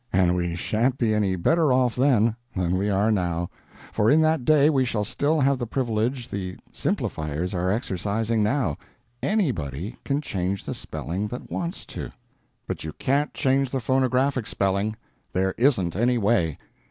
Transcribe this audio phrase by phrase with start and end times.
[0.11, 3.51] And we sha'n't be any better off then than we are now;
[3.91, 8.79] for in that day we shall still have the privilege the Simplifiers are exercising now:
[9.21, 12.11] _anybody _can change the spelling that wants to.
[12.67, 14.95] _But you can't change the phonographic spelling;
[15.33, 16.57] there isn't any way.